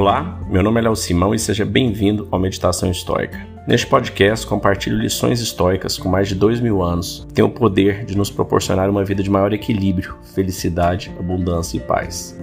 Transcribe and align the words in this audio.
Olá, 0.00 0.40
meu 0.48 0.62
nome 0.62 0.80
é 0.80 0.84
Léo 0.84 0.96
Simão 0.96 1.34
e 1.34 1.38
seja 1.38 1.62
bem-vindo 1.62 2.26
ao 2.30 2.40
Meditação 2.40 2.90
Histórica. 2.90 3.38
Neste 3.68 3.86
podcast, 3.86 4.46
compartilho 4.46 4.96
lições 4.96 5.42
históricas 5.42 5.98
com 5.98 6.08
mais 6.08 6.26
de 6.26 6.34
dois 6.34 6.58
mil 6.58 6.82
anos 6.82 7.26
que 7.28 7.34
têm 7.34 7.44
o 7.44 7.50
poder 7.50 8.06
de 8.06 8.16
nos 8.16 8.30
proporcionar 8.30 8.88
uma 8.88 9.04
vida 9.04 9.22
de 9.22 9.28
maior 9.28 9.52
equilíbrio, 9.52 10.16
felicidade, 10.34 11.14
abundância 11.18 11.76
e 11.76 11.80
paz. 11.80 12.34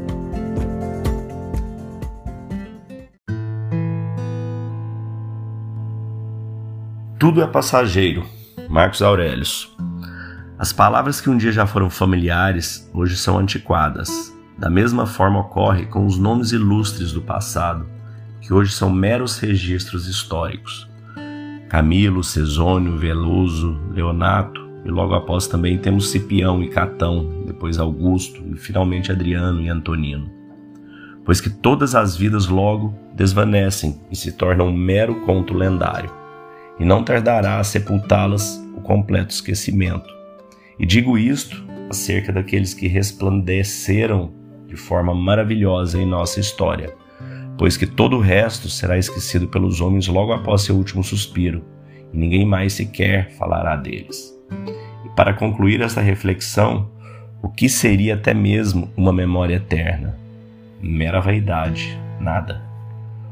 Tudo 7.18 7.42
é 7.42 7.48
passageiro. 7.48 8.24
Marcos 8.70 9.02
Aurelius. 9.02 9.76
As 10.60 10.72
palavras 10.72 11.20
que 11.20 11.28
um 11.28 11.36
dia 11.36 11.52
já 11.52 11.66
foram 11.66 11.90
familiares, 11.90 12.88
hoje 12.94 13.18
são 13.18 13.36
antiquadas. 13.40 14.37
Da 14.58 14.72
mesma 14.72 15.06
forma 15.06 15.40
ocorre 15.40 15.86
com 15.86 16.06
os 16.06 16.18
nomes 16.18 16.52
ilustres 16.52 17.12
do 17.12 17.22
passado, 17.22 17.86
que 18.42 18.52
hoje 18.52 18.72
são 18.72 18.90
meros 18.90 19.38
registros 19.38 20.08
históricos. 20.08 20.90
Camilo, 21.70 22.24
Cesônio, 22.24 22.98
Veloso, 22.98 23.80
Leonato, 23.92 24.66
e 24.84 24.90
logo 24.90 25.14
após 25.14 25.48
também 25.48 25.78
temos 25.78 26.10
Cipião 26.10 26.64
e 26.64 26.70
Catão, 26.70 27.44
depois 27.46 27.78
Augusto 27.78 28.42
e 28.52 28.58
finalmente 28.58 29.12
Adriano 29.12 29.62
e 29.62 29.70
Antonino. 29.70 30.28
Pois 31.24 31.40
que 31.40 31.50
todas 31.50 31.94
as 31.94 32.16
vidas 32.16 32.48
logo 32.48 32.98
desvanecem 33.14 34.02
e 34.10 34.16
se 34.16 34.32
tornam 34.32 34.70
um 34.70 34.76
mero 34.76 35.22
conto 35.26 35.54
lendário, 35.54 36.10
e 36.80 36.86
não 36.86 37.04
tardará 37.04 37.60
a 37.60 37.64
sepultá-las 37.64 38.60
o 38.76 38.82
completo 38.82 39.34
esquecimento. 39.34 40.08
E 40.80 40.86
digo 40.86 41.18
isto 41.18 41.64
acerca 41.90 42.32
daqueles 42.32 42.74
que 42.74 42.88
resplandeceram 42.88 44.47
de 44.68 44.76
forma 44.76 45.16
maravilhosa 45.16 46.00
em 46.00 46.06
nossa 46.06 46.40
história, 46.40 46.94
pois 47.58 47.78
que 47.78 47.88
todo 47.88 48.18
o 48.18 48.22
resto 48.22 48.70
será 48.70 48.98
esquecido 48.98 49.48
pelos 49.48 49.82
homens 49.82 50.08
logo 50.08 50.34
após 50.34 50.62
seu 50.62 50.76
último 50.76 51.04
suspiro, 51.04 51.64
e 52.14 52.18
ninguém 52.18 52.46
mais 52.46 52.74
sequer 52.74 53.32
falará 53.32 53.76
deles. 53.76 54.38
E 55.06 55.10
para 55.16 55.34
concluir 55.34 55.82
esta 55.82 56.02
reflexão, 56.02 56.92
o 57.42 57.50
que 57.50 57.70
seria 57.70 58.16
até 58.16 58.34
mesmo 58.34 58.92
uma 58.96 59.14
memória 59.14 59.56
eterna? 59.56 60.18
Mera 60.82 61.22
vaidade, 61.22 61.98
nada. 62.20 62.62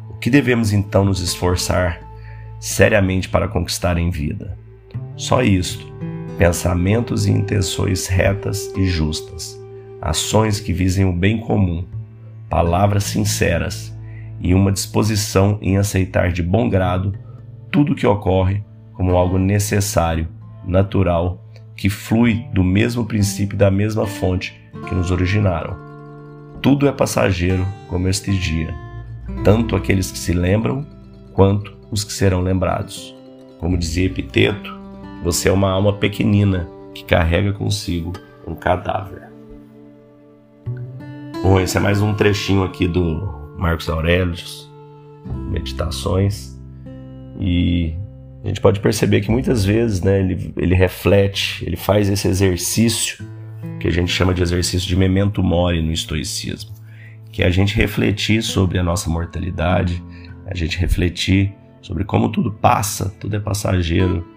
O 0.09 0.13
que 0.13 0.29
devemos 0.29 0.71
então 0.71 1.03
nos 1.03 1.19
esforçar 1.19 1.99
seriamente 2.59 3.27
para 3.27 3.47
conquistar 3.47 3.97
em 3.97 4.09
vida? 4.09 4.57
Só 5.15 5.43
isto: 5.43 5.85
pensamentos 6.37 7.25
e 7.25 7.31
intenções 7.31 8.07
retas 8.07 8.73
e 8.75 8.85
justas 8.85 9.64
ações 10.05 10.59
que 10.59 10.71
visem 10.71 11.03
o 11.03 11.11
bem 11.11 11.39
comum, 11.39 11.83
palavras 12.47 13.05
sinceras 13.05 13.91
e 14.39 14.53
uma 14.53 14.71
disposição 14.71 15.57
em 15.63 15.77
aceitar 15.77 16.31
de 16.31 16.43
bom 16.43 16.69
grado 16.69 17.13
tudo 17.71 17.93
o 17.93 17.95
que 17.95 18.05
ocorre 18.05 18.63
como 18.93 19.15
algo 19.15 19.39
necessário, 19.39 20.27
natural, 20.63 21.43
que 21.75 21.89
flui 21.89 22.45
do 22.53 22.63
mesmo 22.63 23.03
princípio 23.03 23.55
e 23.55 23.57
da 23.57 23.71
mesma 23.71 24.05
fonte 24.05 24.53
que 24.87 24.93
nos 24.93 25.09
originaram. 25.09 25.75
Tudo 26.61 26.87
é 26.87 26.91
passageiro 26.91 27.65
como 27.89 28.07
este 28.07 28.31
dia, 28.37 28.75
tanto 29.43 29.75
aqueles 29.75 30.11
que 30.11 30.19
se 30.19 30.33
lembram 30.33 30.85
quanto 31.33 31.75
os 31.89 32.03
que 32.03 32.13
serão 32.13 32.41
lembrados. 32.41 33.13
Como 33.59 33.77
dizia 33.77 34.05
Epiteto, 34.05 34.71
você 35.23 35.49
é 35.49 35.51
uma 35.51 35.71
alma 35.71 35.93
pequenina 35.93 36.69
que 36.93 37.03
carrega 37.03 37.51
consigo 37.53 38.13
um 38.47 38.53
cadáver. 38.53 39.34
Bom, 41.45 41.59
esse 41.59 41.77
é 41.77 41.79
mais 41.79 42.01
um 42.01 42.11
trechinho 42.11 42.63
aqui 42.63 42.87
do 42.87 43.53
Marcos 43.55 43.87
Aurelius, 43.87 44.67
Meditações, 45.51 46.59
e 47.39 47.93
a 48.43 48.47
gente 48.47 48.59
pode 48.59 48.79
perceber 48.79 49.21
que 49.21 49.29
muitas 49.29 49.63
vezes 49.63 50.01
né, 50.01 50.21
ele, 50.21 50.51
ele 50.57 50.73
reflete, 50.73 51.63
ele 51.63 51.75
faz 51.75 52.09
esse 52.09 52.27
exercício 52.27 53.23
que 53.79 53.87
a 53.87 53.91
gente 53.91 54.11
chama 54.11 54.33
de 54.33 54.41
exercício 54.41 54.87
de 54.87 54.95
memento 54.95 55.43
mori 55.43 55.83
no 55.83 55.91
estoicismo, 55.91 56.71
que 57.31 57.43
é 57.43 57.45
a 57.45 57.51
gente 57.51 57.75
refletir 57.75 58.41
sobre 58.41 58.79
a 58.79 58.83
nossa 58.83 59.07
mortalidade, 59.07 60.03
a 60.47 60.55
gente 60.55 60.79
refletir 60.79 61.53
sobre 61.79 62.03
como 62.05 62.29
tudo 62.29 62.51
passa, 62.51 63.15
tudo 63.19 63.35
é 63.35 63.39
passageiro. 63.39 64.27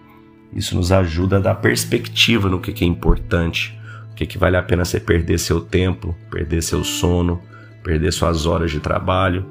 Isso 0.55 0.75
nos 0.75 0.91
ajuda 0.91 1.37
a 1.37 1.39
dar 1.39 1.55
perspectiva 1.55 2.47
no 2.47 2.59
que 2.59 2.83
é 2.83 2.87
importante, 2.87 3.78
que, 4.19 4.25
que 4.25 4.37
vale 4.37 4.57
a 4.57 4.61
pena 4.61 4.83
você 4.83 4.99
perder 4.99 5.39
seu 5.39 5.61
tempo, 5.61 6.13
perder 6.29 6.61
seu 6.61 6.83
sono, 6.83 7.41
perder 7.81 8.11
suas 8.11 8.45
horas 8.45 8.69
de 8.69 8.81
trabalho, 8.81 9.45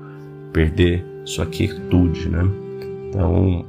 perder 0.53 1.03
sua 1.25 1.47
quietude, 1.47 2.29
né? 2.29 2.43
Então, 3.09 3.65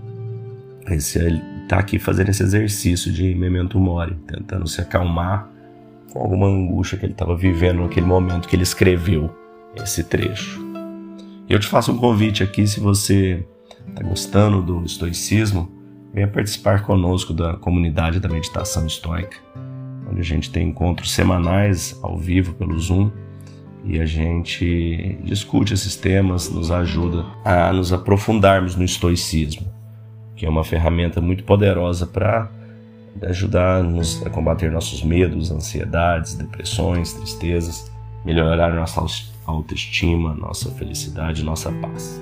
esse, 0.90 1.18
ele 1.18 1.42
tá 1.70 1.80
aqui 1.80 1.98
fazendo 1.98 2.30
esse 2.30 2.44
exercício 2.44 3.14
de 3.14 3.34
memento 3.34 3.80
mori, 3.80 4.14
tentando 4.28 4.68
se 4.68 4.82
acalmar 4.82 5.48
com 6.12 6.20
alguma 6.20 6.48
angústia 6.48 6.98
que 6.98 7.06
ele 7.06 7.14
estava 7.14 7.34
vivendo 7.34 7.82
naquele 7.82 8.06
momento 8.06 8.50
que 8.50 8.56
ele 8.58 8.64
escreveu 8.64 9.34
esse 9.78 10.04
trecho. 10.04 10.60
Eu 11.48 11.60
te 11.60 11.68
faço 11.68 11.94
um 11.94 11.98
convite 11.98 12.44
aqui, 12.44 12.68
se 12.68 12.82
você 12.82 13.46
está 13.88 14.04
gostando 14.04 14.62
do 14.62 14.84
estoicismo, 14.84 15.72
venha 16.14 16.28
participar 16.28 16.84
conosco 16.84 17.34
da 17.34 17.54
comunidade 17.54 18.20
da 18.20 18.28
meditação 18.28 18.86
estoica 18.86 19.38
onde 20.10 20.20
a 20.20 20.24
gente 20.24 20.52
tem 20.52 20.70
encontros 20.70 21.12
semanais 21.12 21.98
ao 22.02 22.18
vivo 22.18 22.54
pelo 22.54 22.78
Zoom 22.80 23.12
e 23.84 24.00
a 24.00 24.06
gente 24.06 25.18
discute 25.24 25.74
esses 25.74 25.96
temas, 25.96 26.50
nos 26.50 26.72
ajuda 26.72 27.26
a 27.46 27.72
nos 27.72 27.94
aprofundarmos 27.94 28.76
no 28.76 28.84
estoicismo, 28.84 29.72
que 30.36 30.46
é 30.46 30.50
uma 30.50 30.64
ferramenta 30.64 31.22
muito 31.22 31.44
poderosa 31.44 32.06
para 32.06 32.50
ajudar-nos 33.24 34.26
a 34.26 34.30
combater 34.30 34.72
nossos 34.72 35.04
medos, 35.04 35.52
ansiedades, 35.52 36.36
depressões, 36.36 37.14
tristezas, 37.14 37.92
melhorar 38.26 38.74
nossa 38.74 39.02
autoestima, 39.46 40.34
nossa 40.34 40.72
felicidade, 40.72 41.44
nossa 41.44 41.72
paz. 41.72 42.22